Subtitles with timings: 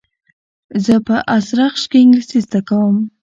[0.85, 2.95] زه په ازرخش کښي انګلېسي زده کوم.